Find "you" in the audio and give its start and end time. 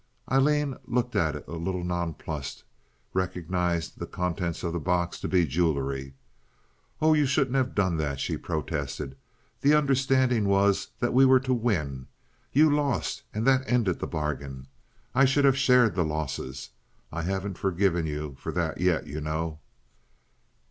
7.13-7.27, 12.51-12.71, 18.07-18.35, 19.05-19.21